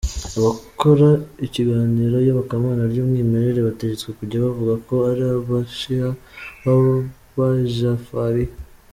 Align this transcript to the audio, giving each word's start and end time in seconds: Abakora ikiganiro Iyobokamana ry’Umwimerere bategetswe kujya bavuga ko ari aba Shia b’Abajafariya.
Abakora 0.37 1.09
ikiganiro 1.45 2.15
Iyobokamana 2.19 2.83
ry’Umwimerere 2.91 3.59
bategetswe 3.67 4.09
kujya 4.17 4.37
bavuga 4.45 4.73
ko 4.87 4.93
ari 5.09 5.23
aba 5.35 5.57
Shia 5.77 6.09
b’Abajafariya. 6.63 8.53